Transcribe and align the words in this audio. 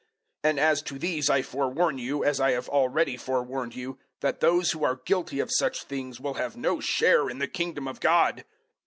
And 0.43 0.59
as 0.59 0.81
to 0.89 0.97
these 0.97 1.29
I 1.29 1.43
forewarn 1.43 1.99
you, 1.99 2.23
as 2.23 2.39
I 2.41 2.53
have 2.53 2.67
already 2.67 3.17
forewarned 3.17 3.75
you, 3.75 3.99
that 4.21 4.39
those 4.39 4.71
who 4.71 4.83
are 4.83 4.95
guilty 4.95 5.39
of 5.39 5.51
such 5.51 5.83
things 5.83 6.19
will 6.19 6.33
have 6.33 6.57
no 6.57 6.79
share 6.79 7.29
in 7.29 7.37
the 7.37 7.47
Kingdom 7.47 7.87
of 7.87 7.99
God. 7.99 8.43